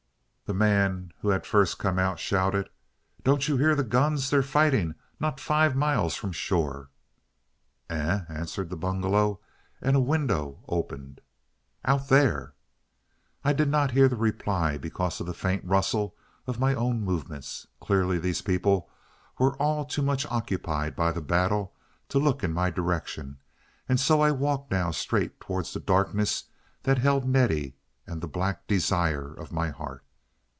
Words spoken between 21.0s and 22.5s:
the battle to look